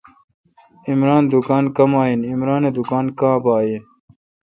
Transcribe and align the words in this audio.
عمرانہ 0.91 1.29
دکان 1.33 1.63
کمااین۔۔عمران 1.75 2.63
اے° 2.67 2.71
دکان 2.77 3.05
کاں 3.19 3.37
بااین 3.43 3.83